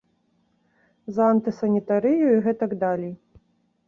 За 1.17 1.27
антысанітарыю 1.33 2.27
і 2.31 2.39
гэтак 2.47 2.71
далей. 2.85 3.13